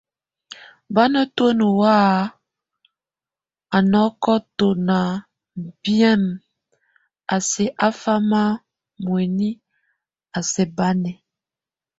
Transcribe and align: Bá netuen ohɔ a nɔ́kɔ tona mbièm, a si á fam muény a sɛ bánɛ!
Bá 0.93 1.03
netuen 1.13 1.57
ohɔ 1.69 1.85
a 3.75 3.77
nɔ́kɔ 3.91 4.33
tona 4.57 4.97
mbièm, 5.61 6.21
a 7.33 7.35
si 7.49 7.65
á 7.85 7.87
fam 8.01 8.23
muény 9.03 9.41
a 10.37 10.39
sɛ 10.51 10.63
bánɛ! 10.77 11.11